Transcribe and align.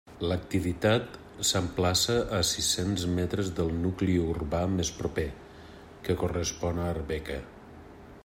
L'activitat 0.29 1.17
s'emplaça 1.49 2.15
a 2.37 2.39
sis-cents 2.51 3.03
metres 3.19 3.51
del 3.61 3.69
nucli 3.83 4.15
urbà 4.23 4.61
més 4.79 4.91
proper, 5.01 5.27
que 6.07 6.17
correspon 6.23 6.81
a 6.81 6.89
Arbeca. 6.97 7.39